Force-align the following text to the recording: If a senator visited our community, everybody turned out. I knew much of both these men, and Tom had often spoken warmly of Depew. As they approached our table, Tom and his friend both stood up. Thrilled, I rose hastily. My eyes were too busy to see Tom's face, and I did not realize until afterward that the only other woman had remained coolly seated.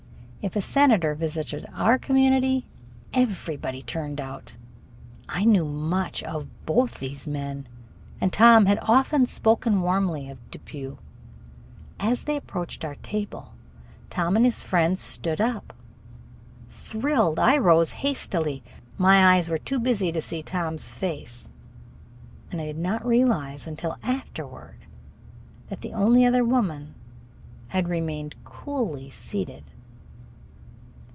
If 0.43 0.55
a 0.55 0.61
senator 0.63 1.13
visited 1.13 1.67
our 1.71 1.99
community, 1.99 2.65
everybody 3.13 3.83
turned 3.83 4.19
out. 4.19 4.55
I 5.29 5.45
knew 5.45 5.65
much 5.65 6.23
of 6.23 6.47
both 6.65 6.97
these 6.99 7.27
men, 7.27 7.67
and 8.19 8.33
Tom 8.33 8.65
had 8.65 8.79
often 8.81 9.27
spoken 9.27 9.81
warmly 9.81 10.31
of 10.31 10.39
Depew. 10.49 10.97
As 11.99 12.23
they 12.23 12.35
approached 12.37 12.83
our 12.83 12.95
table, 13.03 13.53
Tom 14.09 14.35
and 14.35 14.43
his 14.43 14.63
friend 14.63 14.93
both 14.93 14.97
stood 14.99 15.39
up. 15.39 15.75
Thrilled, 16.69 17.37
I 17.37 17.55
rose 17.57 17.91
hastily. 17.91 18.63
My 18.97 19.35
eyes 19.35 19.47
were 19.47 19.59
too 19.59 19.77
busy 19.77 20.11
to 20.11 20.23
see 20.23 20.41
Tom's 20.41 20.89
face, 20.89 21.49
and 22.51 22.59
I 22.59 22.65
did 22.65 22.79
not 22.79 23.05
realize 23.05 23.67
until 23.67 23.95
afterward 24.01 24.77
that 25.69 25.81
the 25.81 25.93
only 25.93 26.25
other 26.25 26.43
woman 26.43 26.95
had 27.67 27.87
remained 27.89 28.33
coolly 28.43 29.11
seated. 29.11 29.63